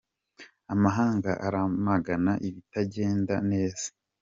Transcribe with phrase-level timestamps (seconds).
[0.73, 3.87] Amahanga aramagana ibitajyenda neza